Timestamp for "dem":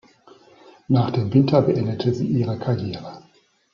1.11-1.31